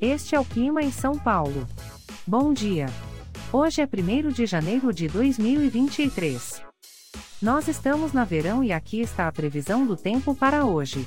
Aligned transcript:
Este 0.00 0.34
é 0.34 0.40
o 0.40 0.44
clima 0.44 0.82
em 0.82 0.92
São 0.92 1.18
Paulo. 1.18 1.66
Bom 2.26 2.52
dia. 2.52 2.86
Hoje 3.50 3.80
é 3.80 3.86
1 3.86 4.30
de 4.30 4.44
janeiro 4.44 4.92
de 4.92 5.08
2023. 5.08 6.62
Nós 7.40 7.66
estamos 7.66 8.12
na 8.12 8.22
verão 8.22 8.62
e 8.62 8.72
aqui 8.72 9.00
está 9.00 9.26
a 9.26 9.32
previsão 9.32 9.86
do 9.86 9.96
tempo 9.96 10.34
para 10.34 10.66
hoje. 10.66 11.06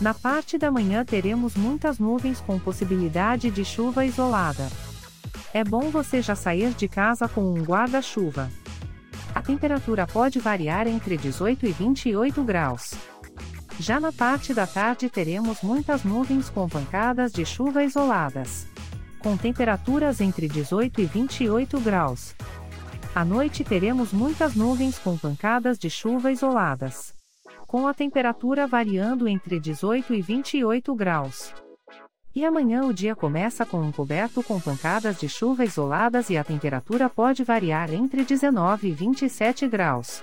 Na 0.00 0.14
parte 0.14 0.56
da 0.56 0.70
manhã 0.70 1.04
teremos 1.04 1.56
muitas 1.56 1.98
nuvens 1.98 2.40
com 2.40 2.60
possibilidade 2.60 3.50
de 3.50 3.64
chuva 3.64 4.06
isolada. 4.06 4.68
É 5.52 5.64
bom 5.64 5.90
você 5.90 6.22
já 6.22 6.36
sair 6.36 6.74
de 6.74 6.86
casa 6.86 7.26
com 7.26 7.40
um 7.40 7.60
guarda-chuva. 7.64 8.48
A 9.34 9.42
temperatura 9.42 10.06
pode 10.06 10.38
variar 10.38 10.86
entre 10.86 11.16
18 11.16 11.66
e 11.66 11.72
28 11.72 12.44
graus. 12.44 12.94
Já 13.78 14.00
na 14.00 14.10
parte 14.10 14.54
da 14.54 14.66
tarde 14.66 15.10
teremos 15.10 15.60
muitas 15.62 16.02
nuvens 16.02 16.48
com 16.48 16.66
pancadas 16.66 17.30
de 17.30 17.44
chuva 17.44 17.84
isoladas. 17.84 18.66
Com 19.18 19.36
temperaturas 19.36 20.20
entre 20.20 20.48
18 20.48 21.00
e 21.02 21.04
28 21.04 21.80
graus. 21.80 22.34
À 23.14 23.24
noite 23.24 23.62
teremos 23.64 24.12
muitas 24.12 24.54
nuvens 24.54 24.98
com 24.98 25.16
pancadas 25.18 25.78
de 25.78 25.90
chuva 25.90 26.32
isoladas. 26.32 27.14
Com 27.66 27.86
a 27.86 27.92
temperatura 27.92 28.66
variando 28.66 29.28
entre 29.28 29.60
18 29.60 30.14
e 30.14 30.22
28 30.22 30.94
graus. 30.94 31.52
E 32.34 32.44
amanhã 32.44 32.84
o 32.84 32.94
dia 32.94 33.14
começa 33.14 33.66
com 33.66 33.80
um 33.80 33.92
coberto 33.92 34.42
com 34.42 34.58
pancadas 34.58 35.18
de 35.18 35.28
chuva 35.28 35.64
isoladas 35.64 36.30
e 36.30 36.36
a 36.36 36.44
temperatura 36.44 37.10
pode 37.10 37.44
variar 37.44 37.92
entre 37.92 38.24
19 38.24 38.88
e 38.88 38.92
27 38.92 39.68
graus. 39.68 40.22